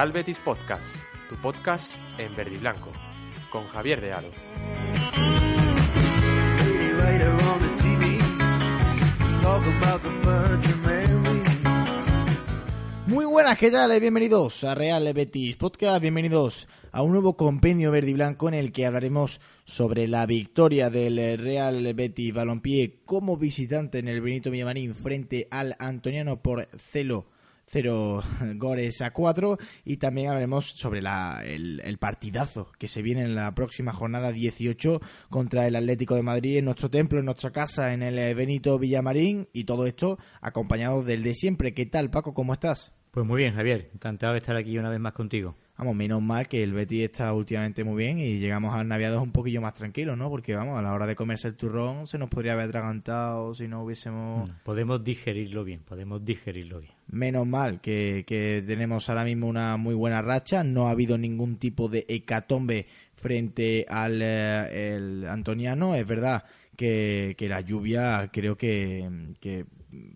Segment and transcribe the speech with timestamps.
[0.00, 0.96] Real Betis Podcast,
[1.28, 2.90] tu podcast en verde y blanco,
[3.52, 4.30] con Javier de Aro.
[13.08, 14.00] Muy buenas, ¿qué tal?
[14.00, 18.72] Bienvenidos a Real Betis Podcast, bienvenidos a un nuevo compendio verde y blanco en el
[18.72, 24.94] que hablaremos sobre la victoria del Real Betis Balompié como visitante en el Benito Villamarín
[24.94, 27.26] frente al Antoniano por celo
[27.70, 28.22] 0
[28.56, 33.34] goles a 4 y también hablaremos sobre la, el, el, partidazo que se viene en
[33.34, 37.92] la próxima jornada 18 contra el Atlético de Madrid en nuestro templo, en nuestra casa,
[37.92, 41.74] en el Benito Villamarín y todo esto acompañado del de siempre.
[41.74, 42.34] ¿Qué tal Paco?
[42.34, 42.92] ¿Cómo estás?
[43.10, 43.90] Pues muy bien, Javier.
[43.92, 45.56] Encantado de estar aquí una vez más contigo.
[45.80, 49.32] Vamos, menos mal que el Betis está últimamente muy bien y llegamos al Navidades un
[49.32, 50.28] poquillo más tranquilos, ¿no?
[50.28, 53.66] Porque, vamos, a la hora de comerse el turrón se nos podría haber atragantado si
[53.66, 54.50] no hubiésemos...
[54.62, 56.92] podemos digerirlo bien, podemos digerirlo bien.
[57.06, 61.56] Menos mal que, que tenemos ahora mismo una muy buena racha, no ha habido ningún
[61.56, 66.44] tipo de hecatombe frente al eh, el Antoniano, es verdad
[66.76, 69.08] que, que la lluvia creo que,
[69.40, 69.64] que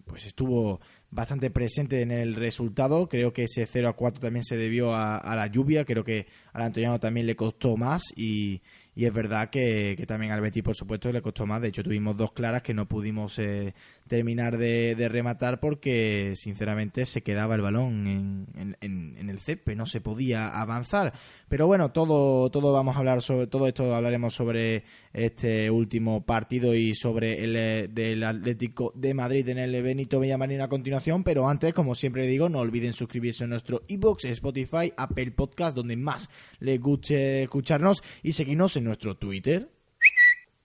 [0.04, 0.80] pues estuvo
[1.14, 3.08] bastante presente en el resultado.
[3.08, 5.84] Creo que ese 0 a 4 también se debió a, la lluvia.
[5.84, 8.60] Creo que al Antoniano también le costó más y,
[8.96, 11.62] es verdad que, que, también al Betis, por supuesto, le costó más.
[11.62, 13.74] De hecho, tuvimos dos claras que no pudimos eh,
[14.08, 19.86] terminar de, rematar porque, sinceramente, se quedaba el balón en, en, en, el césped, no
[19.86, 21.12] se podía avanzar.
[21.48, 26.74] Pero bueno, todo, todo vamos a hablar sobre todo esto, hablaremos sobre este último partido
[26.74, 31.24] y sobre el eh, del Atlético de Madrid en el Benito Villamarín a continuación.
[31.24, 35.96] Pero antes, como siempre digo, no olviden suscribirse a nuestro iBox, Spotify, Apple Podcast, donde
[35.96, 36.28] más
[36.60, 39.70] les guste escucharnos y seguirnos en nuestro Twitter,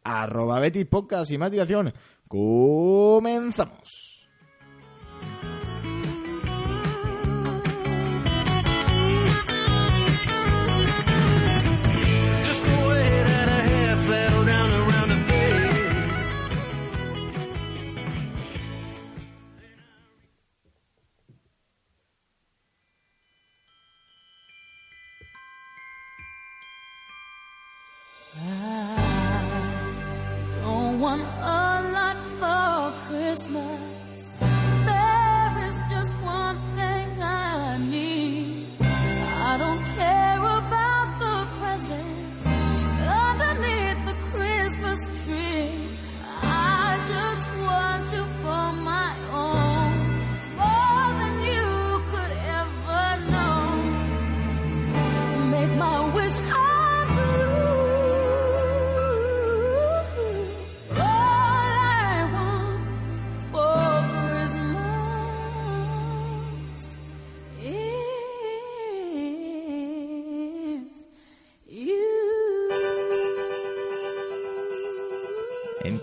[0.04, 1.94] arroba Podcast y más dilación.
[2.30, 4.30] Comenzamos.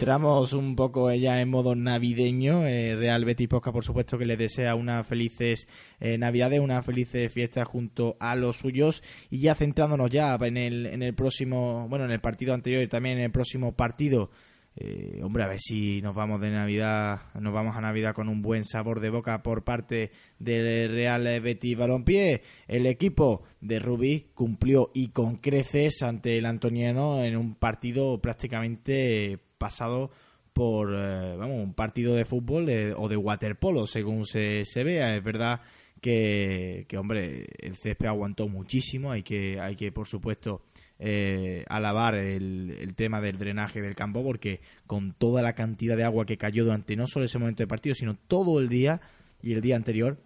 [0.06, 2.65] Entramos un poco ya en modo navideño.
[2.65, 5.67] Eh, Real Betis Posca, por supuesto, que le desea unas felices
[5.99, 9.03] eh, navidades, una felices fiestas junto a los suyos.
[9.31, 12.87] Y ya centrándonos ya en el, en el próximo, bueno, en el partido anterior y
[12.87, 14.31] también en el próximo partido.
[14.77, 18.43] Eh, hombre, a ver si nos vamos de Navidad, nos vamos a Navidad con un
[18.43, 22.43] buen sabor de boca por parte del Real Betis Balompié.
[22.69, 29.41] El equipo de Rubí cumplió y con creces ante el Antoniano en un partido prácticamente
[29.66, 30.12] pasado
[30.53, 35.16] por eh, vamos, un partido de fútbol eh, o de waterpolo, según se, se vea.
[35.16, 35.60] Es verdad
[36.00, 39.10] que, que, hombre, el césped aguantó muchísimo.
[39.10, 40.62] Hay que, hay que por supuesto,
[41.00, 46.04] eh, alabar el, el, tema del drenaje del campo, porque con toda la cantidad de
[46.04, 49.00] agua que cayó durante no solo ese momento de partido, sino todo el día
[49.43, 50.16] y el día anterior,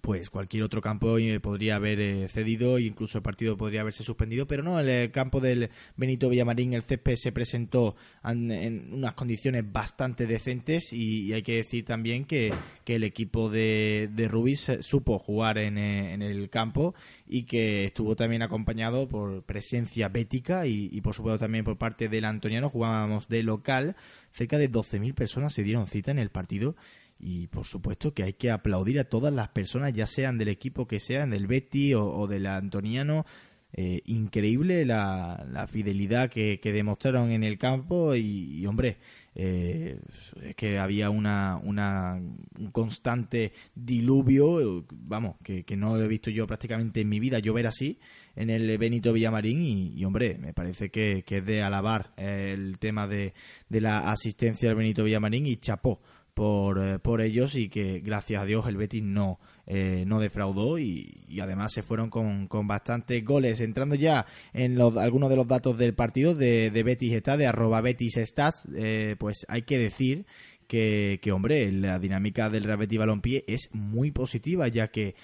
[0.00, 4.46] pues cualquier otro campo podría haber eh, cedido e incluso el partido podría haberse suspendido,
[4.46, 9.64] pero no, el, el campo del Benito Villamarín, el césped se presentó en, unas condiciones
[9.70, 12.52] bastante decentes y, hay que decir también que,
[12.84, 16.94] que el equipo de, de Rubis supo jugar en, eh, en, el campo
[17.26, 22.08] y que estuvo también acompañado por presencia bética y, y por supuesto también por parte
[22.08, 23.96] del Antoniano, jugábamos de local,
[24.32, 26.76] cerca de 12.000 personas se dieron cita en el partido
[27.18, 30.86] y por supuesto que hay que aplaudir a todas las personas, ya sean del equipo
[30.86, 33.24] que sean, del Betty o, del Antoniano.
[33.70, 38.96] Eh, increíble la, la fidelidad que, demostraron en el campo y, hombre,
[39.34, 40.00] eh,
[40.42, 47.02] es que había una, una, un constante diluvio, vamos, que, no he visto yo prácticamente
[47.02, 47.98] en mi vida llover así
[48.36, 53.06] en el Benito Villamarín y, hombre, me parece que, que, es de alabar el tema
[53.06, 53.34] de,
[53.68, 56.00] de la asistencia al Benito Villamarín y chapó
[56.38, 60.78] por, eh, por ellos y que gracias a Dios el Betis no, eh, no defraudó
[60.78, 63.60] y, además se fueron con, con bastantes goles.
[63.60, 67.48] Entrando ya en los, algunos de los datos del partido de, de Betis está, de
[67.48, 70.26] arroba Betis Stats, eh, pues hay que decir
[70.68, 75.16] que, que, hombre, la dinámica del Real Betis Balompié es muy positiva, ya que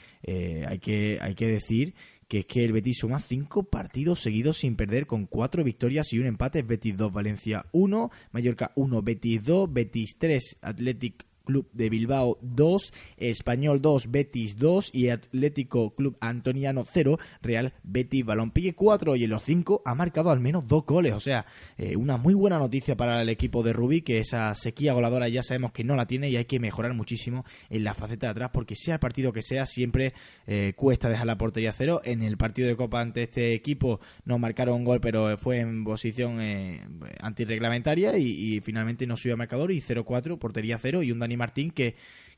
[0.66, 1.94] hay que hay que decir
[2.34, 6.18] que es que el Betis suma cinco partidos seguidos sin perder con cuatro victorias y
[6.18, 6.62] un empate.
[6.62, 12.92] Betis 2, Valencia 1, Mallorca 1, Betis 2, Betis 3, Athletic Club de Bilbao 2,
[13.16, 19.30] Español 2, Betis 2 y Atlético Club Antoniano 0, Real Betis Balompié 4 y en
[19.30, 21.46] los 5 ha marcado al menos dos goles, o sea,
[21.76, 25.42] eh, una muy buena noticia para el equipo de Rubí que esa sequía goladora ya
[25.42, 28.50] sabemos que no la tiene y hay que mejorar muchísimo en la faceta de atrás
[28.52, 30.14] porque sea el partido que sea siempre
[30.46, 34.38] eh, cuesta dejar la portería cero, en el partido de Copa ante este equipo no
[34.38, 36.80] marcaron un gol pero fue en posición eh,
[37.20, 41.70] antirreglamentaria y, finalmente no subió a marcador y 0-4, portería cero y un Dani Martín,
[41.70, 41.96] que,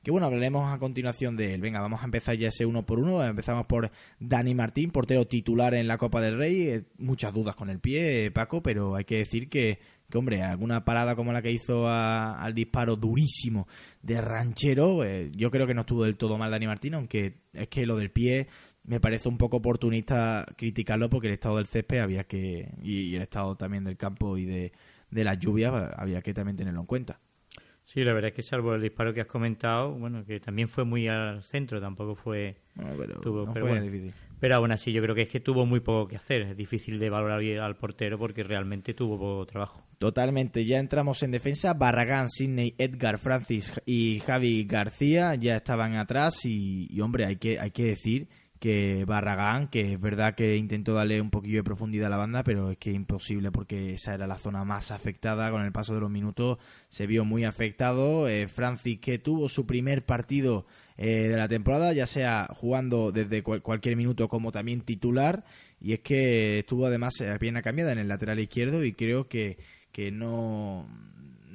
[0.08, 1.60] bueno, hablaremos a continuación de él.
[1.60, 3.24] Venga, vamos a empezar ya ese uno por uno.
[3.24, 3.90] Empezamos por
[4.20, 6.68] Dani Martín, portero titular en la Copa del Rey.
[6.68, 9.78] Eh, muchas dudas con el pie, eh, Paco, pero hay que decir que,
[10.08, 13.66] que hombre, alguna parada como la que hizo al disparo durísimo
[14.02, 17.68] de ranchero, eh, yo creo que no estuvo del todo mal Dani Martín, aunque es
[17.68, 18.46] que lo del pie
[18.86, 23.22] me parece un poco oportunista criticarlo porque el estado del césped había que, y, el
[23.22, 24.72] estado también del campo y de,
[25.10, 27.20] de las lluvias había que también tenerlo en cuenta.
[27.96, 30.84] Sí, la verdad es que salvo el disparo que has comentado, bueno, que también fue
[30.84, 32.54] muy al centro, tampoco fue...
[32.76, 34.12] pero, tuvo, fue difícil.
[34.38, 36.42] Pero aún así yo creo que es que tuvo muy poco que hacer.
[36.42, 39.82] Es difícil de valorar al portero porque realmente tuvo poco trabajo.
[39.96, 40.66] Totalmente.
[40.66, 41.72] Ya entramos en defensa.
[41.72, 47.58] Barragán, Sidney, Edgar, Francis y Javi García ya estaban atrás y, y hombre, hay que,
[47.58, 48.28] hay que decir
[48.58, 52.42] que Barragán, que es verdad que intentó darle un poquillo de profundidad a la banda,
[52.42, 55.50] pero es que imposible porque esa era la zona más afectada.
[55.50, 56.58] Con el paso de los minutos
[56.88, 58.28] se vio muy afectado.
[58.28, 60.66] Eh, Francis, que tuvo su primer partido
[60.96, 65.44] eh, de la temporada, ya sea jugando desde cualquier minuto como también titular,
[65.80, 69.58] y es que estuvo además a pierna cambiada en el lateral izquierdo y creo que,
[69.92, 70.88] que no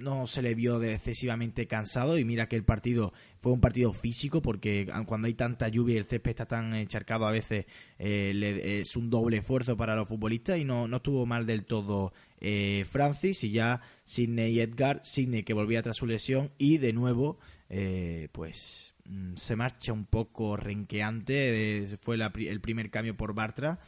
[0.02, 3.94] no se le vio de excesivamente cansado y mira que el partido fue un partido
[3.94, 7.66] físico porque cuando hay tanta lluvia y el césped está tan encharcado a veces
[8.00, 12.14] eh, es un doble esfuerzo para los futbolistas y no, no estuvo mal del todo
[12.40, 16.94] eh, Francis y ya Sidney y Edgar, Sidney que volvía tras su lesión y de
[16.94, 17.40] nuevo
[17.70, 23.80] eh, pues mm, se marcha un poco renqueante, fue el primer cambio por Bartra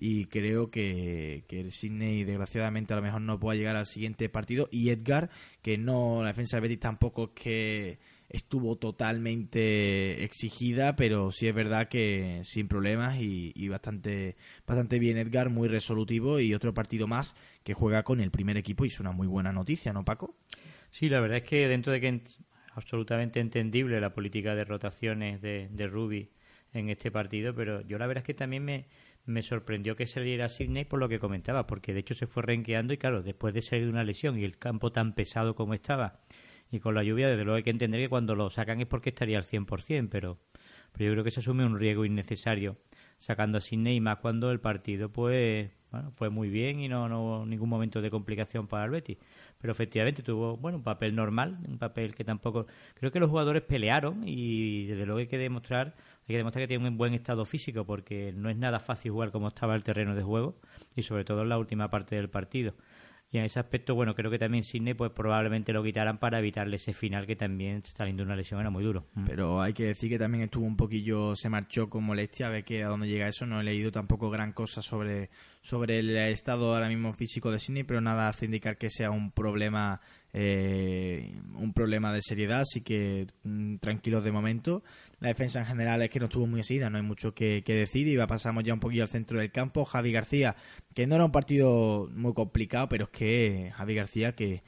[0.00, 4.28] y creo que, que el Sydney desgraciadamente a lo mejor no pueda llegar al siguiente
[4.28, 5.28] partido y Edgar
[5.60, 7.98] que no la defensa de Betis tampoco es que
[8.28, 14.36] estuvo totalmente exigida pero sí es verdad que sin problemas y, bastante
[14.66, 17.34] bastante bien Edgar muy resolutivo y otro partido más
[17.64, 20.36] que juega con el primer equipo y es una muy buena noticia ¿no Paco?
[20.92, 22.38] Sí la verdad es que dentro de que es
[22.72, 26.30] absolutamente entendible la política de rotaciones de, de Ruby
[26.72, 28.86] en este partido pero yo la verdad es que también me
[29.28, 32.92] me sorprendió que saliera Sidney por lo que comentaba, porque de hecho se fue renqueando
[32.94, 36.20] y claro, después de salir de una lesión y el campo tan pesado como estaba
[36.70, 39.10] y con la lluvia, desde luego hay que entender que cuando lo sacan es porque
[39.10, 40.38] estaría al 100%, pero,
[40.92, 42.76] pero yo creo que se asume un riesgo innecesario
[43.18, 47.08] sacando a Sidney y más cuando el partido pues bueno, fue muy bien y no,
[47.08, 49.18] no hubo ningún momento de complicación para el.
[49.58, 52.66] Pero efectivamente tuvo bueno un papel normal, un papel que tampoco...
[52.94, 55.96] Creo que los jugadores pelearon y desde luego hay que demostrar
[56.28, 59.30] hay que demostrar que tiene un buen estado físico porque no es nada fácil jugar
[59.30, 60.56] como estaba el terreno de juego
[60.94, 62.74] y sobre todo en la última parte del partido.
[63.30, 66.76] Y en ese aspecto, bueno, creo que también Sidney pues probablemente lo quitaran para evitarle
[66.76, 69.06] ese final que también saliendo de una lesión era muy duro.
[69.14, 69.24] Mm.
[69.26, 72.64] Pero hay que decir que también estuvo un poquillo, se marchó con molestia, a ver
[72.64, 75.28] que a dónde llega eso, no he leído tampoco gran cosa sobre,
[75.60, 79.30] sobre el estado ahora mismo físico de Sidney, pero nada hace indicar que sea un
[79.30, 80.00] problema
[80.32, 84.82] eh, un problema de seriedad, así que mm, tranquilos de momento.
[85.20, 88.06] La defensa en general es que no estuvo muy asida, no hay mucho que, decir.
[88.06, 89.84] Y pasamos ya un poquillo al centro del campo.
[89.84, 90.54] Javi García,
[90.94, 94.62] que no era un partido muy complicado, pero es que Javi García que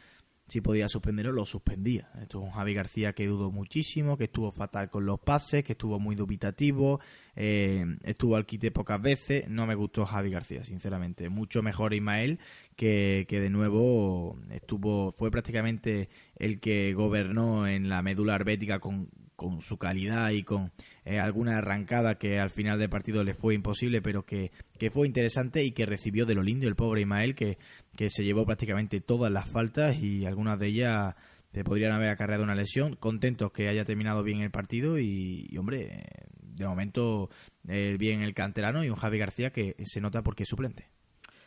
[0.50, 2.10] si podía suspenderlo, lo suspendía.
[2.20, 5.72] Esto es un Javi García que dudó muchísimo, que estuvo fatal con los pases, que
[5.72, 6.98] estuvo muy dubitativo,
[7.36, 9.48] eh, estuvo al quite pocas veces.
[9.48, 11.28] No me gustó Javi García, sinceramente.
[11.28, 12.40] Mucho mejor Ismael,
[12.74, 19.08] que, que de nuevo estuvo, fue prácticamente el que gobernó en la médula arbética con
[19.40, 20.70] con su calidad y con
[21.06, 25.06] eh, alguna arrancada que al final del partido le fue imposible, pero que, que, fue
[25.06, 27.56] interesante y que recibió de lo lindo el pobre Ismael, que,
[27.96, 31.14] que se llevó prácticamente todas las faltas y algunas de ellas
[31.52, 32.96] te podrían haber acarreado una lesión.
[32.96, 36.04] Contentos que haya terminado bien el partido y, hombre,
[36.42, 37.30] de momento
[37.66, 40.90] eh, bien el canterano y un Javi García que se nota porque es suplente.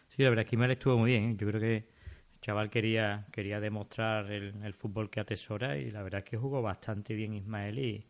[0.09, 1.25] Sí, la verdad es que estuvo muy bien.
[1.25, 1.35] ¿eh?
[1.37, 1.85] Yo creo que
[2.43, 7.15] chaval quería, quería demostrar el, fútbol que atesora y la verdad es que jugó bastante
[7.15, 8.05] bien Ismael y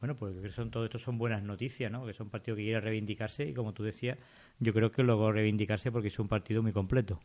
[0.00, 2.06] bueno, pues son, todo esto son buenas noticias, ¿no?
[2.06, 4.18] Que son partidos que quiere reivindicarse y como tú decías,
[4.60, 7.20] yo creo que luego reivindicarse porque es un partido muy completo.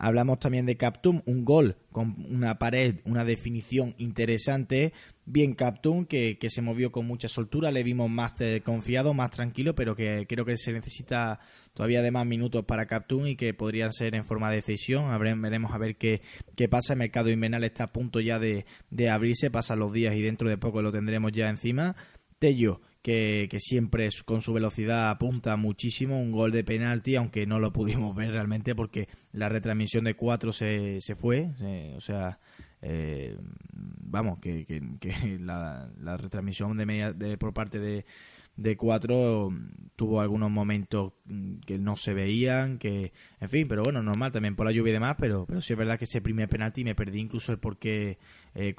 [0.00, 4.92] Hablamos también de Captum, un gol con una pared, una definición interesante.
[5.24, 9.32] Bien Captum, que, que se movió con mucha soltura, le vimos más eh, confiado, más
[9.32, 11.40] tranquilo, pero que creo que se necesita
[11.74, 15.10] todavía de más minutos para Captum y que podrían ser en forma de decisión.
[15.18, 16.22] veremos a ver qué,
[16.54, 16.92] qué pasa.
[16.92, 20.48] El mercado invernal está a punto ya de, de abrirse, pasan los días y dentro
[20.48, 21.96] de poco lo tendremos ya encima.
[22.38, 27.72] Tello, que, siempre con su velocidad apunta muchísimo, un gol de penalti, aunque no lo
[27.72, 31.50] pudimos ver realmente porque la retransmisión de cuatro se, se fue,
[31.96, 32.38] o sea,
[32.82, 33.36] eh,
[33.72, 38.04] vamos, que, que, la, la, retransmisión de, media, de por parte de,
[38.58, 39.50] de cuatro
[39.94, 41.12] tuvo algunos momentos
[41.64, 44.94] que no se veían, que, en fin, pero bueno, normal también por la lluvia y
[44.94, 47.78] demás, pero, pero sí es verdad que ese primer penalti me perdí incluso el por
[47.78, 48.18] qué,
[48.54, 48.74] eh,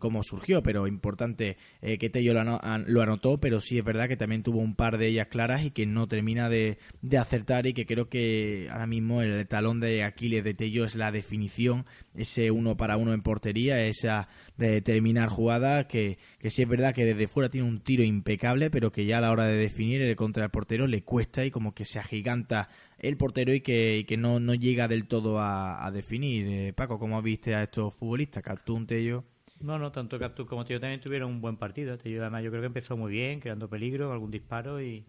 [0.00, 4.42] cómo, surgió, pero importante eh, que Tello lo, anotó, pero sí es verdad que también
[4.42, 7.86] tuvo un par de ellas claras y que no termina de, de acertar y que
[7.86, 12.76] creo que ahora mismo el talón de Aquiles de Tello es la definición, ese uno
[12.76, 17.28] para uno en portería, esa de terminar jugada que, que sí es verdad que desde
[17.28, 20.44] fuera tiene un tiro impecable, pero que ya a la hora de definir el contra
[20.44, 24.40] el portero le cuesta y como que se agiganta el portero y que, que no,
[24.40, 26.46] no llega del todo a, definir.
[26.48, 28.42] Eh, Paco, ¿cómo viste a estos futbolistas?
[28.42, 29.24] Captún, Tello.
[29.60, 31.96] No, no, tanto Captún como Tello también tuvieron un buen partido.
[31.98, 35.04] Tello además yo creo que empezó muy bien, creando peligro, algún disparo y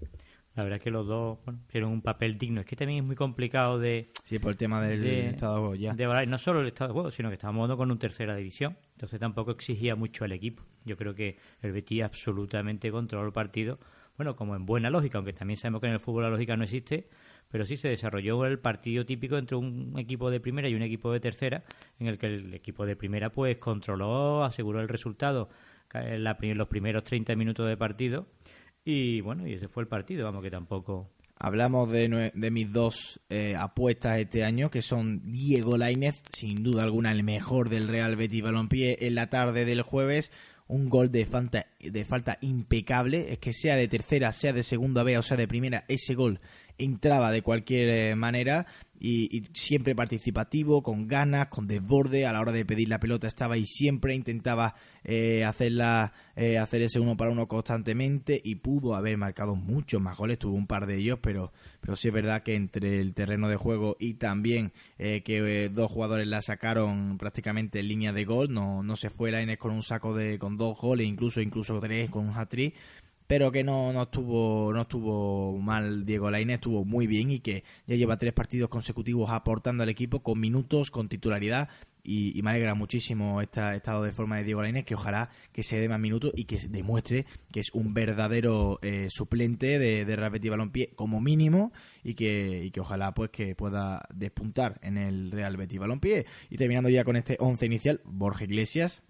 [0.55, 2.59] la verdad es que los dos bueno, hicieron un papel digno.
[2.59, 4.11] Es que también es muy complicado de...
[4.25, 5.93] Sí, por el tema del estado de juego ya.
[5.93, 8.77] De, no solo el estado de juego, sino que estábamos jugando con un tercera división.
[8.91, 10.63] Entonces tampoco exigía mucho al equipo.
[10.83, 13.79] Yo creo que el Betis absolutamente controló el partido.
[14.17, 16.65] Bueno, como en buena lógica, aunque también sabemos que en el fútbol la lógica no
[16.65, 17.07] existe,
[17.51, 21.11] pero sí se desarrolló el partido típico entre un equipo de primera y un equipo
[21.11, 21.63] de tercera,
[21.99, 25.49] en el que el equipo de primera pues controló, aseguró el resultado
[25.93, 28.27] en los primeros 30 minutos de partido
[28.83, 31.09] y bueno, y ese fue el partido, vamos que tampoco...
[31.43, 36.83] Hablamos de, de mis dos eh, apuestas este año, que son Diego Lainez, sin duda
[36.83, 40.31] alguna el mejor del Real Betis Balompié en la tarde del jueves,
[40.67, 45.01] un gol de falta, de falta impecable, es que sea de tercera, sea de segunda
[45.01, 46.39] B o sea de primera, ese gol
[46.77, 48.65] entraba de cualquier eh, manera
[49.03, 53.57] y, siempre participativo, con ganas, con desborde, a la hora de pedir la pelota estaba
[53.57, 59.17] y siempre intentaba eh, hacerla, eh, hacer ese uno para uno constantemente y pudo haber
[59.17, 62.53] marcado muchos más goles, tuvo un par de ellos, pero, pero sí es verdad que
[62.53, 68.13] entre el terreno de juego y también que dos jugadores la sacaron prácticamente en línea
[68.13, 71.41] de gol, no, no se fue la con un saco de con dos goles, incluso
[71.41, 72.75] incluso tres con un hat-trick
[73.31, 77.63] pero que no, no, estuvo, no estuvo mal Diego Lainez, estuvo muy bien y que
[77.87, 81.69] ya lleva tres partidos consecutivos aportando al equipo con minutos, con titularidad
[82.03, 85.79] y, me alegra muchísimo este estado de forma de Diego Lainez, que ojalá que se
[85.79, 90.31] dé más minutos y que demuestre que es un verdadero eh, suplente de, de Real
[90.31, 91.71] Betis Balompié como mínimo
[92.03, 96.25] y que, y que ojalá pues que pueda despuntar en el Real Betis Balompié.
[96.49, 99.03] Y terminando ya con este once inicial, Borja Iglesias,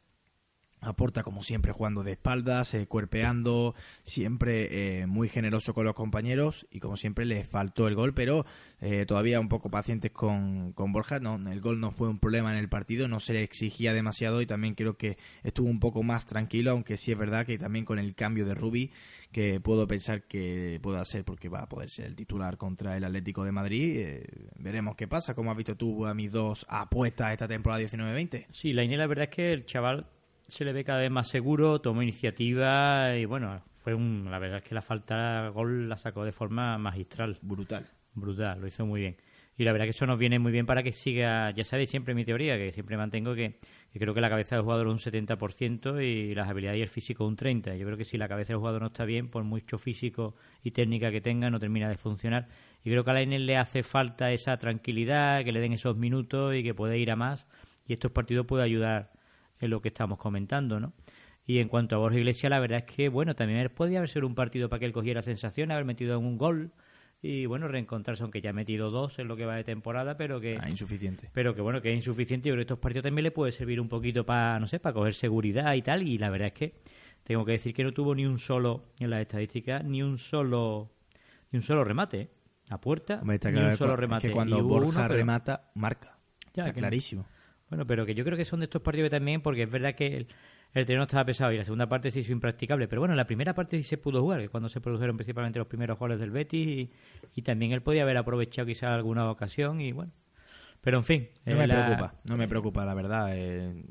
[0.82, 6.68] aporta como siempre jugando de espaldas, eh, cuerpeando, siempre eh, muy generoso con los compañeros
[6.72, 8.46] y como siempre le faltó el gol, pero
[8.82, 12.52] eh, todavía un poco pacientes con, con Borja, no, el gol no fue un problema
[12.52, 16.02] en el partido, no se le exigía demasiado y también creo que estuvo un poco
[16.02, 18.92] más tranquilo, aunque sí es verdad que también con el cambio de Rubi,
[19.32, 23.04] que puedo pensar que pueda ser porque va a poder ser el titular contra el
[23.04, 24.24] Atlético de Madrid,
[24.56, 28.48] veremos qué pasa, como has visto tú a mis dos apuestas esta temporada 19-20.
[28.50, 30.06] Sí, la la verdad es que el chaval
[30.52, 34.58] se le ve cada vez más seguro, tomó iniciativa y bueno, fue un, la verdad
[34.58, 37.40] es que la falta gol la sacó de forma magistral.
[37.42, 37.88] Brutal.
[38.14, 39.18] Brutal, lo hizo muy bien.
[39.58, 42.14] Y la verdad que eso nos viene muy bien para que siga, ya sabéis siempre
[42.14, 43.60] mi teoría, que siempre mantengo que,
[43.94, 47.26] creo que la cabeza del jugador es un 70% y las habilidades y el físico
[47.26, 47.78] un 30%.
[47.78, 50.72] Yo creo que si la cabeza del jugador no está bien, por mucho físico y
[50.72, 52.48] técnica que tenga, no termina de funcionar.
[52.84, 55.96] Y creo que a la Inés le hace falta esa tranquilidad, que le den esos
[55.96, 57.48] minutos y que puede ir a más.
[57.88, 59.12] Y estos partidos puede ayudar
[59.62, 60.94] es lo que estamos comentando, ¿no?
[61.46, 64.28] Y en cuanto a Borja Iglesias, la verdad es que, bueno, también podía haber sido
[64.28, 66.72] un partido para que él cogiera sensación, haber metido un gol
[67.22, 70.40] y, bueno, reencontrarse, aunque ya ha metido dos en lo que va de temporada, pero
[70.40, 70.58] que...
[70.60, 71.30] Ah, insuficiente.
[71.34, 72.50] Pero que, bueno, que es insuficiente.
[72.50, 74.94] Yo creo que estos partidos también le puede servir un poquito para, no sé, para
[74.94, 76.08] coger seguridad y tal.
[76.08, 76.74] Y la verdad es que
[77.24, 80.92] tengo que decir que no tuvo ni un solo, en las estadísticas, ni un solo,
[81.52, 82.22] ni un solo remate.
[82.22, 82.30] ¿eh?
[82.70, 84.28] A puerta, ni un solo remate.
[84.28, 86.18] que cuando Borja remata, marca.
[86.54, 87.26] Ya, está clarísimo.
[87.72, 90.18] Bueno, pero que yo creo que son de estos partidos también, porque es verdad que
[90.18, 90.28] el,
[90.74, 92.90] terreno estaba pesado y la segunda parte se hizo impracticable.
[92.90, 95.58] Pero bueno, en la primera parte sí se pudo jugar, que cuando se produjeron principalmente
[95.58, 96.90] los primeros goles del Betis
[97.34, 100.12] y, también él podía haber aprovechado quizás alguna ocasión y bueno.
[100.82, 101.30] Pero en fin.
[101.46, 103.34] No me preocupa, no me preocupa, la verdad.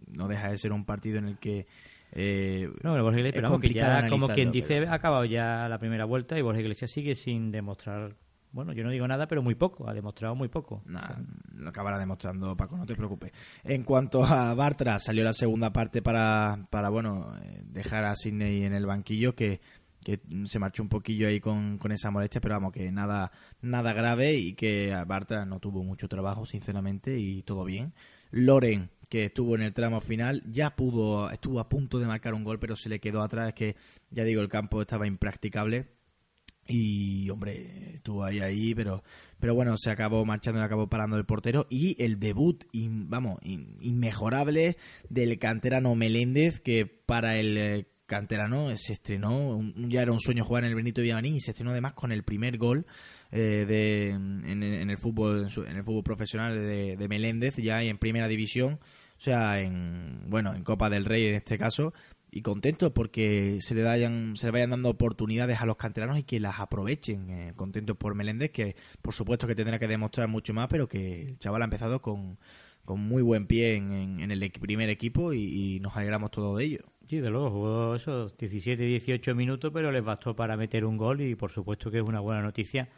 [0.08, 1.66] no deja de ser un partido en el que
[2.12, 5.78] eh, no, pero Borja Iglesias, pero que ya, como quien dice, ha acabado ya la
[5.78, 8.14] primera vuelta y Borja Iglesias sigue sin demostrar.
[8.52, 10.82] Bueno, yo no digo nada, pero muy poco, ha demostrado muy poco.
[10.86, 11.20] Nada,
[11.54, 13.32] lo acabará demostrando, Paco, no te preocupes.
[13.62, 18.64] En cuanto a Bartra, salió la segunda parte para, para bueno, eh, dejar a Sidney
[18.64, 19.60] en el banquillo, que,
[20.04, 23.30] que se marchó un poquillo ahí con, con esa molestia, pero vamos, que nada,
[23.62, 27.92] nada grave y que Bartra no tuvo mucho trabajo, sinceramente, y todo bien.
[28.32, 32.44] Loren, que estuvo en el tramo final, ya pudo, estuvo a punto de marcar un
[32.44, 33.76] gol, pero se le quedó atrás, es que
[34.10, 35.88] ya digo, el campo estaba impracticable.
[36.70, 39.02] Y hombre, estuvo ahí ahí, pero
[39.40, 41.66] pero bueno, se acabó marchando y acabó parando el portero.
[41.68, 44.76] Y el debut, vamos, inmejorable
[45.08, 49.58] del canterano Meléndez, que para el eh, canterano se estrenó,
[49.88, 52.22] ya era un sueño jugar en el Benito Villamarín y se estrenó además con el
[52.22, 52.86] primer gol
[53.32, 58.28] eh, de, en, el fútbol en el fútbol profesional de, de Meléndez, ya en primera
[58.28, 58.78] división
[59.20, 61.92] o sea, en, bueno, en Copa del Rey en este caso,
[62.30, 66.22] y contento porque se le, vayan, se le vayan dando oportunidades a los canteranos y
[66.22, 67.30] que las aprovechen.
[67.30, 71.22] Eh, contentos por Meléndez, que por supuesto que tendrá que demostrar mucho más, pero que
[71.22, 72.38] el chaval ha empezado con,
[72.84, 76.84] con muy buen pie en, en, el primer equipo y, nos alegramos todos de ello.
[77.04, 81.34] Sí, de luego, jugó esos 17-18 minutos, pero les bastó para meter un gol y
[81.34, 82.88] por supuesto que es una buena noticia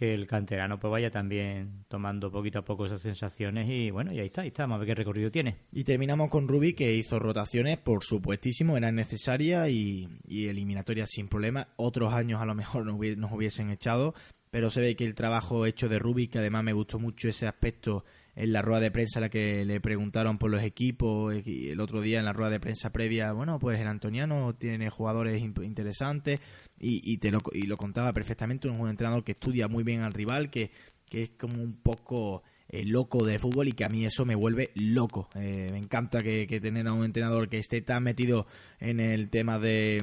[0.00, 4.18] que el canterano pues vaya también tomando poquito a poco esas sensaciones y bueno, y
[4.18, 5.58] ahí está, ahí está, vamos a ver qué recorrido tiene.
[5.72, 11.28] Y terminamos con Rubi que hizo rotaciones, por supuestísimo, eran necesarias y, y eliminatorias sin
[11.28, 11.68] problema.
[11.76, 14.14] Otros años a lo mejor nos, hubiesen echado,
[14.50, 17.46] pero se ve que el trabajo hecho de Rubi, que además me gustó mucho ese
[17.46, 18.06] aspecto
[18.40, 22.00] en la rueda de prensa en la que le preguntaron por los equipos el otro
[22.00, 26.40] día en la rueda de prensa previa bueno pues el Antoniano tiene jugadores interesantes
[26.78, 30.50] y, te lo, y lo contaba perfectamente un entrenador que estudia muy bien al rival
[30.50, 30.70] que,
[31.10, 34.36] que es como un poco eh, loco de fútbol y que a mí eso me
[34.36, 35.28] vuelve loco.
[35.34, 38.46] Eh, me encanta que, que tener a un entrenador que esté tan metido
[38.78, 39.98] en el tema de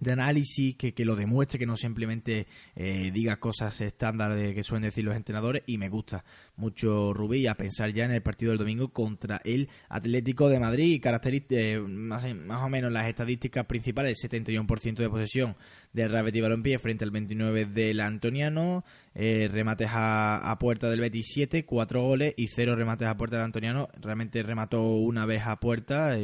[0.00, 4.62] de análisis que, que, lo demuestre, que no simplemente eh, diga cosas estándar de que
[4.62, 6.24] suelen decir los entrenadores y me gusta
[6.56, 11.02] mucho Rubí a pensar ya en el partido del domingo contra el Atlético de Madrid
[11.50, 15.56] eh, más, más, o menos las estadísticas principales 71% de posesión
[15.94, 21.30] del Real Betis Balompié frente al 29 del Antoniano eh, remates a, puerta del Betis
[21.32, 23.88] 7 4 goles y 0 remates a puerta del Antoniano.
[23.98, 26.16] Realmente remató una vez a puerta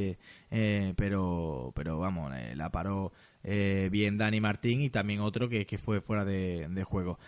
[0.97, 3.13] pero pero vamos la paró
[3.45, 7.19] eh, bien Dani Martín y también otro que, que fue fuera de, juego.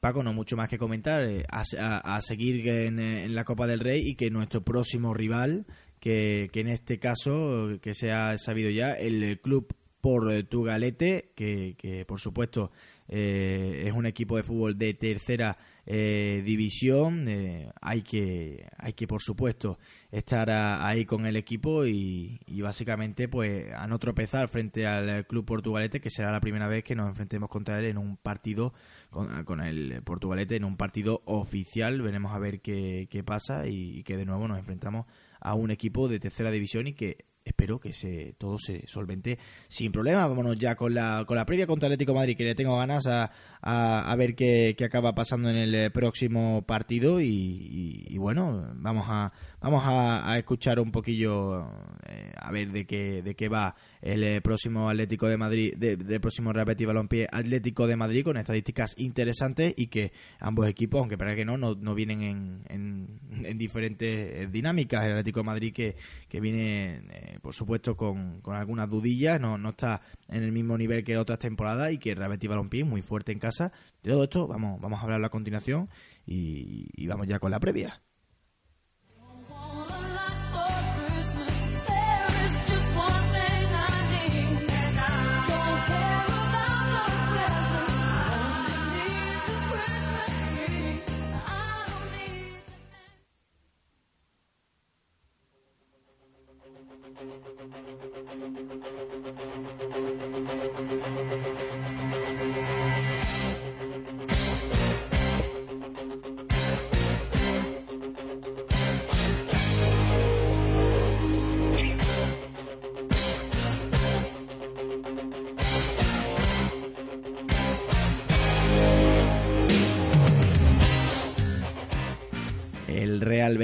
[0.00, 4.14] Paco, no mucho más que comentar, eh, a, seguir en, la Copa del Rey y
[4.14, 5.66] que nuestro próximo rival,
[6.00, 12.04] que, que en este caso, que se ha sabido ya, el club Portugalete, que, que
[12.04, 12.70] por supuesto
[13.08, 17.28] eh, es un equipo de fútbol de tercera eh, división.
[17.28, 19.78] Eh, hay que, hay que por supuesto
[20.10, 26.00] estar ahí con el equipo y, básicamente pues a no tropezar frente al club portugalete
[26.00, 28.72] que será la primera vez que nos enfrentemos contra él en un partido
[29.10, 32.02] con, el portugalete en un partido oficial.
[32.02, 35.06] Veremos a ver qué pasa y que de nuevo nos enfrentamos
[35.40, 39.92] a un equipo de tercera división y que espero que se, todo se solvente sin
[39.92, 40.26] problema.
[40.26, 43.30] Vámonos ya con la, con la previa contra Atlético Madrid, que le tengo ganas a,
[43.62, 47.20] a, ver qué, qué, acaba pasando en el próximo partido.
[47.20, 49.32] y bueno, vamos a,
[49.66, 51.66] Vamos a, escuchar un poquillo
[52.06, 53.74] eh, a ver de qué, de qué va
[54.06, 58.36] el eh, próximo Atlético de Madrid, del próximo Real Betis Balompié Atlético de Madrid con
[58.36, 64.08] estadísticas interesantes y que ambos equipos, aunque para que no, no, vienen en, en, diferentes
[64.08, 65.04] eh, dinámicas.
[65.04, 65.96] El Atlético de Madrid que,
[66.28, 67.02] que viene,
[67.42, 71.40] por supuesto, con, con algunas dudillas, no, no está en el mismo nivel que otras
[71.40, 73.72] temporadas y que el Real Betis Balompié muy fuerte en casa.
[74.04, 75.88] De todo esto vamos, vamos a hablarlo a continuación
[76.24, 78.00] y vamos ya con la previa.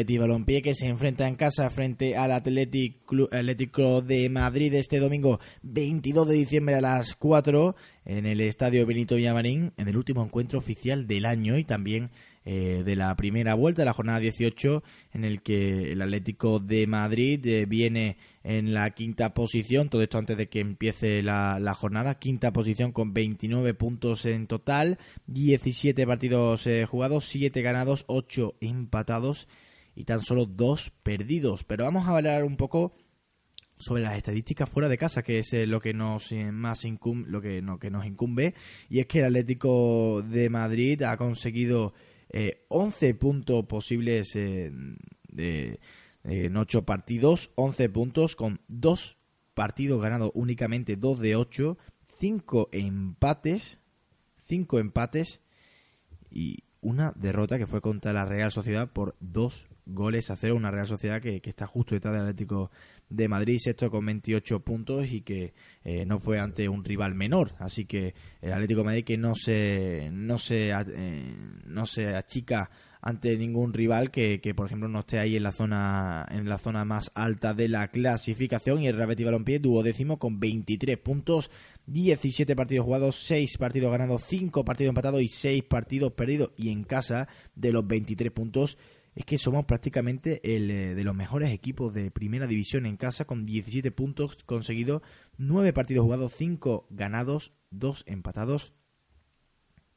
[0.03, 6.29] Betis Balompié que se enfrenta en casa frente al Atlético de Madrid este domingo 22
[6.29, 11.07] de diciembre a las 4 en el Estadio Benito Villamarín en el último encuentro oficial
[11.07, 12.11] del año y también
[12.45, 16.89] eh, de la primera vuelta, de la jornada 18, en el que el Atlético de
[16.89, 22.19] Madrid eh, viene en la quinta posición, todo esto antes de que empiece la, jornada,
[22.19, 29.47] quinta posición con 29 puntos en total, 17 partidos eh, jugados, 7 ganados, 8 empatados
[29.95, 31.65] y tan solo 2 perdidos.
[31.65, 32.95] Pero vamos a hablar un poco
[33.79, 37.61] sobre las estadísticas fuera de casa, que es lo que nos más incumbe, lo que,
[37.63, 38.55] no, que nos incumbe,
[38.89, 41.93] y es que el Atlético de Madrid ha conseguido
[42.31, 44.71] eh, 11 puntos posibles eh,
[45.29, 45.81] de,
[46.25, 49.19] en 8 partidos, 11 puntos con 2
[49.55, 53.81] partidos ganados únicamente, 2 de 8, 5 empates,
[54.39, 55.43] 5 empates
[56.31, 60.71] y una derrota que fue contra la Real Sociedad por 2 goles a 0, una
[60.71, 62.71] Real Sociedad que, que está justo detrás del Atlético
[63.09, 65.53] de Madrid, sexto con 28 puntos y que
[65.85, 67.53] eh, no fue ante un rival menor.
[67.59, 72.71] Así que el Atlético de Madrid que no se, no se, eh, no se achica
[73.03, 76.59] ante ningún rival que, que, por ejemplo no esté ahí en la zona en la
[76.59, 81.51] zona más alta de la clasificación y el Real Betis Balompié duodécimo con 23 puntos
[81.87, 86.85] 17 partidos jugados 6 partidos ganados 5 partidos empatados y 6 partidos perdidos y en
[86.85, 88.79] casa de los 23 puntos
[89.15, 93.25] es que somos prácticamente el eh, de los mejores equipos de primera división en casa
[93.25, 95.03] con 17 puntos conseguidos,
[95.37, 98.73] 9 partidos jugados, 5 ganados, 2 empatados.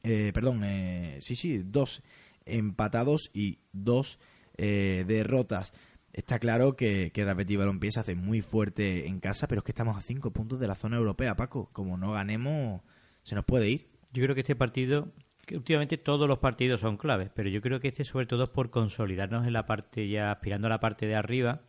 [0.02, 2.02] Eh, perdón, eh, sí, sí, 2
[2.44, 4.18] empatados y 2
[4.58, 5.72] eh, derrotas.
[6.12, 9.72] Está claro que, que Rapid Balompié se hace muy fuerte en casa, pero es que
[9.72, 11.68] estamos a 5 puntos de la zona europea, Paco.
[11.72, 12.82] Como no ganemos,
[13.22, 13.88] se nos puede ir.
[14.12, 15.12] Yo creo que este partido
[15.52, 18.70] últimamente todos los partidos son claves, pero yo creo que este sobre todo es por
[18.70, 21.62] consolidarnos en la parte ya aspirando a la parte de arriba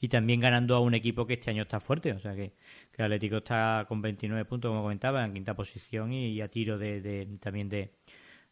[0.00, 2.52] y también ganando a un equipo que este año está fuerte, o sea que,
[2.98, 7.26] Atlético está con 29 puntos como comentaba en quinta posición y, a tiro de, de
[7.40, 7.92] también de,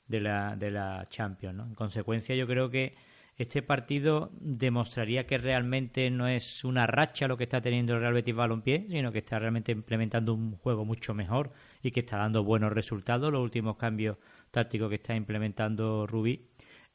[0.08, 1.64] de la de la Champions, ¿no?
[1.64, 2.94] En consecuencia yo creo que
[3.36, 8.12] este partido demostraría que realmente no es una racha lo que está teniendo el Real
[8.12, 11.50] Betis Balompié, sino que está realmente implementando un juego mucho mejor
[11.82, 13.32] y que está dando buenos resultados.
[13.32, 14.18] Los últimos cambios
[14.50, 16.48] tácticos que está implementando Rubí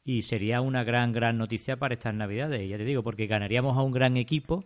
[0.04, 3.82] y sería una gran, gran noticia para estas Navidades, ya te digo, porque ganaríamos a
[3.82, 4.64] un gran equipo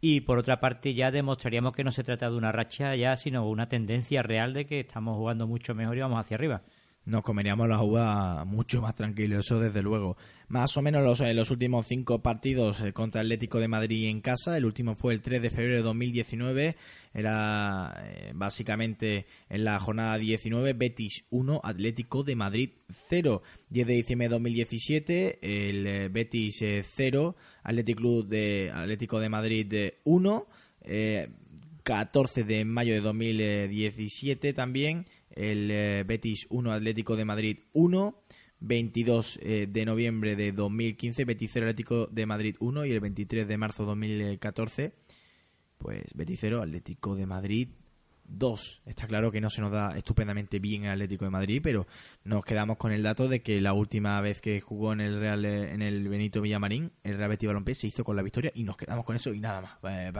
[0.00, 3.48] y por otra parte ya demostraríamos que no se trata de una racha ya, sino
[3.48, 6.62] una tendencia real de que estamos jugando mucho mejor y vamos hacia arriba
[7.08, 10.16] nos comeríamos la uva mucho más tranquilo, eso desde luego.
[10.48, 14.20] Más o menos los, eh, los últimos cinco partidos eh, contra Atlético de Madrid en
[14.20, 16.76] casa, el último fue el 3 de febrero de 2019,
[17.14, 22.70] era eh, básicamente en la jornada 19, Betis 1, Atlético de Madrid
[23.08, 23.42] 0.
[23.70, 25.38] 10 de diciembre de 2017,
[25.70, 30.46] el Betis 0, Atlético de Atlético de Madrid 1.
[31.88, 38.14] 14 de mayo de 2017 también el eh, Betis 1 Atlético de Madrid 1,
[38.60, 43.48] 22 eh, de noviembre de 2015 Betis 0 Atlético de Madrid 1 y el 23
[43.48, 44.92] de marzo de 2014
[45.78, 47.68] pues Betis 0 Atlético de Madrid
[48.28, 48.82] 2.
[48.86, 51.86] Está claro que no se nos da estupendamente bien el Atlético de Madrid, pero
[52.24, 55.44] nos quedamos con el dato de que la última vez que jugó en el Real
[55.44, 58.76] en el Benito Villamarín, el Real Betis Balompié se hizo con la victoria y nos
[58.76, 59.72] quedamos con eso y nada más.
[59.82, 60.12] Eh,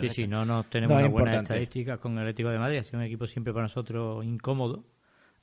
[0.00, 2.98] sí, sí, no, no tenemos una buena estadística con el Atlético de Madrid, ha sido
[2.98, 4.84] un equipo siempre para nosotros incómodo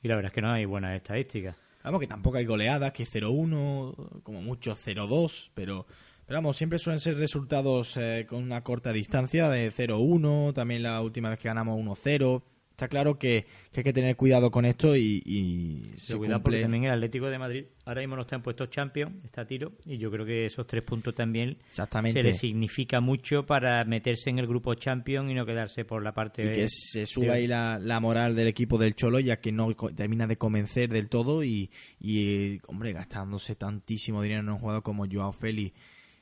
[0.02, 1.58] y la verdad es que no hay buenas estadísticas.
[1.84, 5.86] Vamos, que tampoco hay goleadas, que 0-1, como mucho 0-2, pero
[6.28, 11.02] pero vamos, siempre suelen ser resultados eh, con una corta distancia de 0-1, también la
[11.02, 12.44] última vez que ganamos 1-0.
[12.72, 16.84] Está claro que, hay que tener cuidado con esto y, y se cuida porque también
[16.84, 19.98] el Atlético de Madrid ahora mismo no está en puestos champions, está a tiro, y
[19.98, 24.48] yo creo que esos tres puntos también se le significa mucho para meterse en el
[24.48, 28.00] grupo champion y no quedarse por la parte y que se suba ahí la, la,
[28.00, 32.60] moral del equipo del Cholo ya que no termina de convencer del todo y, y
[32.68, 35.74] hombre, gastándose tantísimo dinero en un jugador como Joao Félix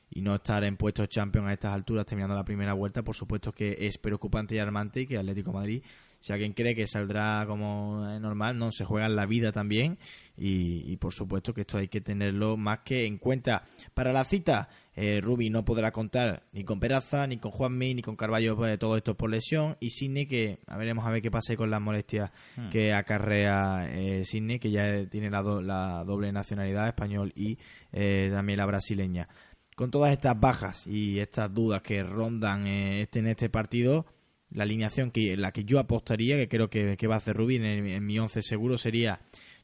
[0.09, 3.51] y no estar en puestos champions a estas alturas terminando la primera vuelta, por supuesto
[3.51, 5.83] que es preocupante y alarmante y que Atlético Madrid,
[6.19, 9.97] si alguien cree que saldrá como normal, no, se juega en la vida también
[10.37, 13.63] y, por supuesto que esto hay que tenerlo más que en cuenta.
[13.93, 18.01] Para la cita, eh, Rubi no podrá contar ni con Peraza, ni con Juanmi, ni
[18.01, 21.29] con Carballo, pues, todo esto por lesión y Sidney que a veremos a ver qué
[21.29, 22.69] pasa con las molestias hmm.
[22.69, 27.57] que acarrea eh, Sidney, que ya tiene la, la doble nacionalidad español y
[27.91, 29.27] eh, también la brasileña
[29.75, 34.05] con todas estas bajas y estas dudas que rondan eh, este, en este partido,
[34.49, 38.05] la alineación que la que yo apostaría, que creo que, va a hacer Rubín en,
[38.05, 39.19] mi once seguro, sería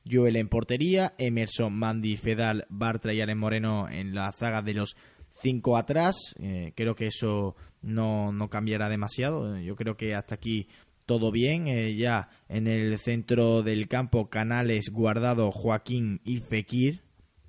[0.10, 4.95] Joel en portería, Emerson, Mandy, Fedal, Bartra y Alex Moreno en la zaga de los
[5.30, 6.15] cinco atrás.
[6.39, 9.58] Eh, creo que eso no, no, cambiará demasiado.
[9.60, 10.67] Yo creo que hasta aquí
[11.06, 11.67] todo bien.
[11.67, 17.02] Eh, ya en el centro del campo, Canales, Guardado, Joaquín y Fekir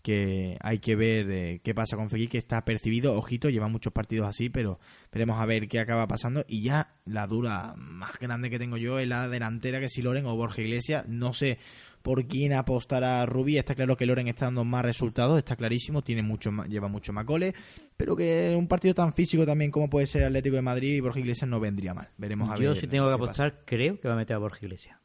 [0.02, 3.92] que hay que ver eh, qué pasa con Fekir, que está percibido, ojito, lleva muchos
[3.92, 4.78] partidos así, pero
[5.12, 6.44] veremos a ver qué acaba pasando.
[6.48, 10.26] Y ya la dura más grande que tengo yo es la delantera, que si Loren
[10.26, 11.58] o Borja Iglesias, no sé
[12.02, 13.58] por quién apostará Rubí.
[13.58, 17.24] Está claro que Loren está dando más resultados, está clarísimo, tiene mucho lleva mucho más
[17.24, 17.54] goles,
[17.96, 21.20] pero que un partido tan físico también como puede ser Atlético de Madrid y Borja
[21.20, 22.08] Iglesias no vendría mal.
[22.18, 22.76] Veremos a yo ver.
[22.76, 24.98] si tengo que apostar, creo que va a meter a Borja Iglesias.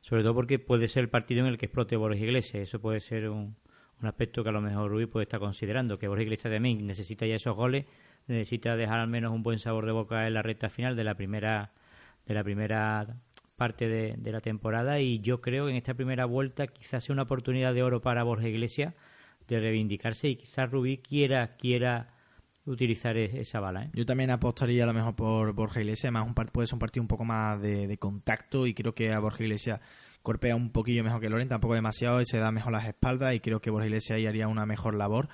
[0.00, 2.64] Sobre todo porque puede ser el partido en el que explote Borja Iglesias.
[2.64, 3.56] Eso puede ser un,
[4.02, 7.26] un aspecto que a lo mejor Rubí puede estar considerando, que Borja Iglesias también necesita
[7.26, 7.86] ya esos goles,
[8.26, 11.14] necesita dejar al menos un buen sabor de boca en la recta final de la
[11.14, 11.72] primera
[12.26, 13.16] de la primera
[13.56, 17.22] parte de, la temporada y yo creo que en esta primera vuelta quizás sea una
[17.22, 18.94] oportunidad de oro para Borja Iglesias
[19.48, 22.08] de reivindicarse y quizás Rubí quiera quiera
[22.64, 23.84] utilizar esa bala.
[23.84, 23.90] ¿eh?
[23.92, 27.02] Yo también apostaría a lo mejor por Borja Iglesias, además un puede ser un partido
[27.02, 29.80] un poco más de, de contacto y creo que a Borja Iglesias
[30.22, 33.40] corpea un poquillo mejor que Loren, tampoco demasiado, y se da mejor las espaldas y
[33.40, 35.28] creo que Borja Iglesias ahí haría una mejor labor.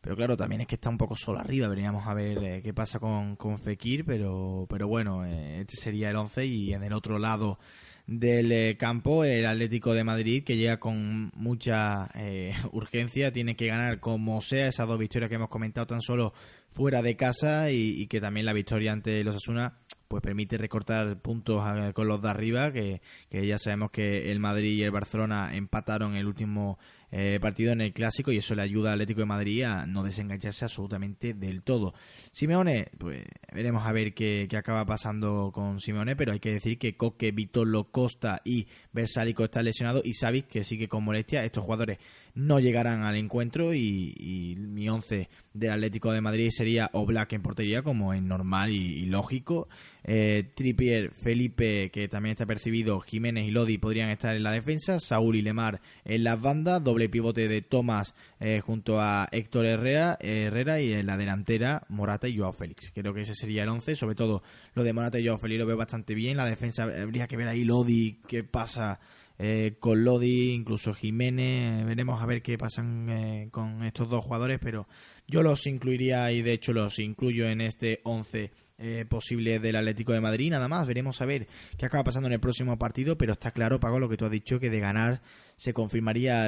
[0.00, 1.68] Pero claro, también es que está un poco solo arriba.
[1.68, 6.08] Veríamos a ver eh, qué pasa con, con Fekir, pero, pero bueno, eh, este sería
[6.08, 7.58] el 11 y en el otro lado
[8.06, 12.08] del eh, campo el Atlético de Madrid que llega con mucha
[12.72, 16.32] urgencia, tiene que ganar como sea esas dos victorias que hemos comentado tan solo
[16.70, 19.76] fuera de casa y, y que también la victoria ante los Asuna
[20.10, 24.72] pues permite recortar puntos con los de arriba, que, que, ya sabemos que el Madrid
[24.72, 26.78] y el Barcelona empataron el último
[27.12, 30.04] eh, partido en el clásico y eso le ayuda al Atlético de Madrid a no
[30.04, 31.92] desengancharse absolutamente del todo.
[32.30, 36.96] Simeone, pues veremos a ver qué, acaba pasando con Simeone, pero hay que decir que
[36.96, 41.44] Coque, Vitolo, Costa y Versálico están lesionados y Savic que sigue con molestia.
[41.44, 41.98] Estos jugadores
[42.34, 47.82] no llegarán al encuentro y, mi once del Atlético de Madrid sería Oblak en portería,
[47.82, 49.68] como es normal y, lógico.
[50.04, 54.98] Eh, Trippier, Felipe, que también está percibido, Jiménez y Lodi podrían estar en la defensa,
[54.98, 60.16] Saúl y Lemar en las bandas, doble pivote de Tomás eh, junto a Héctor Herrera,
[60.20, 62.90] Herrera y en la delantera Morata y Joao Félix.
[62.92, 64.42] Creo que ese sería el once, sobre todo
[64.74, 67.48] lo de Morata y Joao Félix lo veo bastante bien, la defensa habría que ver
[67.48, 69.00] ahí Lodi, qué pasa
[69.42, 71.86] eh, con Lodi, incluso Jiménez.
[71.86, 74.86] Veremos a ver qué pasan eh, con estos dos jugadores, pero
[75.26, 80.12] yo los incluiría y de hecho los incluyo en este 11 eh, posible del Atlético
[80.12, 80.50] de Madrid.
[80.50, 83.78] Nada más, veremos a ver qué acaba pasando en el próximo partido, pero está claro,
[83.78, 85.20] Pago, lo que tú has dicho, que de ganar
[85.60, 86.46] se confirmaría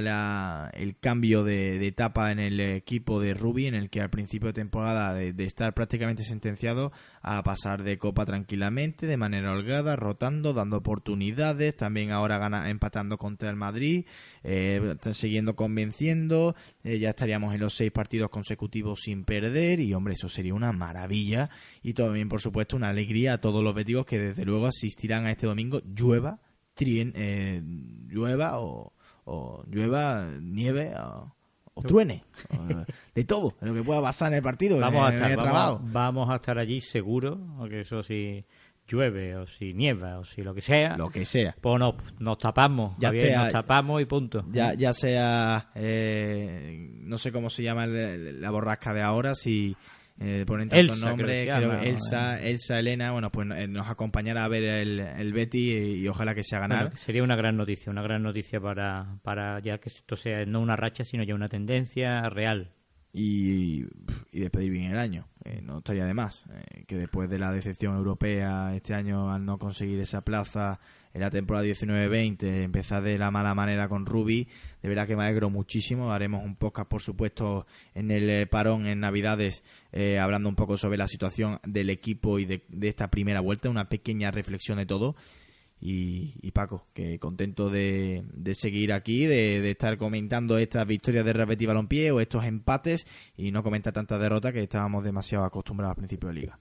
[0.73, 4.55] el cambio de, etapa en el equipo de Rubi, en el que al principio de
[4.55, 10.79] temporada de, estar prácticamente sentenciado a pasar de copa tranquilamente, de manera holgada, rotando, dando
[10.79, 14.07] oportunidades, también ahora gana, empatando contra el Madrid,
[14.45, 20.15] eh, siguiendo convenciendo, eh, ya estaríamos en los seis partidos consecutivos sin perder y hombre,
[20.15, 21.51] eso sería una maravilla
[21.83, 25.33] y también por supuesto una alegría a todos los betigos que desde luego asistirán a
[25.33, 26.41] este domingo, llueva,
[26.73, 27.63] trien, eh,
[28.09, 30.95] llueva o o llueva, nieve
[31.75, 32.23] o, truene,
[33.15, 34.79] de todo, lo que pueda pasar en el partido.
[34.79, 38.45] Vamos, a estar, vamos, a estar allí seguro, porque eso si
[38.87, 41.81] llueve o si nieva o si lo que sea, lo que sea, pues
[42.19, 44.45] nos, tapamos, ya nos tapamos y punto.
[44.51, 49.77] Ya, ya sea, eh, no sé cómo se llama la borrasca de ahora, si
[50.21, 51.49] eh, ponen tantos nombres,
[51.83, 56.35] Elsa, Elsa, Elena, bueno, pues eh, nos acompañará a ver el, el Betty y, ojalá
[56.35, 56.97] que sea ganar.
[56.97, 60.77] sería una gran noticia, una gran noticia para, para ya que esto sea no una
[60.77, 62.73] racha, sino ya una tendencia real.
[63.13, 63.85] Y,
[64.33, 67.95] despedir bien el año, eh, no estaría de más, eh, que después de la decepción
[67.97, 70.81] europea este año al no conseguir esa plaza
[71.15, 74.49] en la temporada 19-20 empezar de la mala manera con Ruby.
[74.83, 76.13] De verdad que me alegro muchísimo.
[76.13, 80.77] Haremos un podcast, por supuesto, en el eh, parón en Navidades, eh, hablando un poco
[80.77, 85.15] sobre la situación del equipo y de, esta primera vuelta, una pequeña reflexión de todo.
[85.85, 92.13] Y, Paco, que contento de, seguir aquí, de, estar comentando estas victorias de Real Balompié
[92.13, 93.05] o estos empates
[93.37, 96.59] y no comentar tantas derrotas que estábamos demasiado acostumbrados al principio de liga.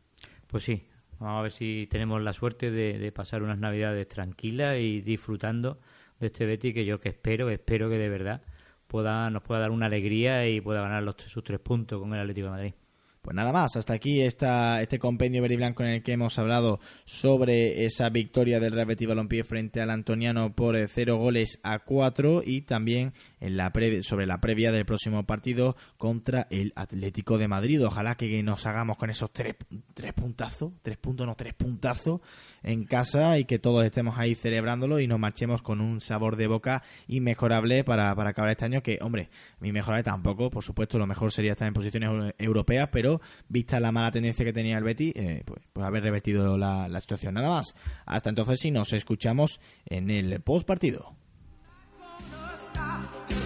[0.48, 0.84] Pues sí,
[1.22, 5.78] Vamos a ver si tenemos la suerte de, pasar unas navidades tranquilas y disfrutando
[6.20, 8.42] de este Betty que yo que espero, espero que de verdad
[8.88, 12.22] pueda nos pueda dar una alegría y pueda ganar los, sus tres puntos con el
[12.22, 12.74] Atlético de Madrid.
[13.22, 16.80] Pues nada más, hasta aquí este compendio verde y blanco en el que hemos hablado
[17.06, 22.42] sobre esa victoria del Real Betis Balompié frente al Antoniano por 0 goles a 4
[22.44, 23.74] y también en la
[24.04, 27.86] sobre la previa del próximo partido contra el Atlético de Madrid.
[27.86, 29.56] Ojalá que nos hagamos con esos tres,
[29.94, 32.22] tres puntazos, tres puntos, no tres puntazos
[32.64, 36.48] en casa y que todos estemos ahí celebrándolo y nos marchemos con un sabor de
[36.48, 41.08] boca inmejorable para, para acabar este año que, hombre, mi mejorable tampoco, por supuesto, lo
[41.08, 45.12] mejor sería estar en posiciones europeas, pero vista la mala tendencia que tenía el Betty,
[45.16, 47.34] eh, pues, pues, haber revertido la, la situación.
[47.34, 47.76] Nada más.
[48.06, 51.16] Hasta entonces, si nos escuchamos en el post partido.
[53.12, 53.41] Thank you.